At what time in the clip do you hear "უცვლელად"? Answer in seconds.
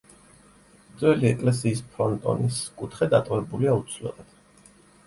3.85-4.39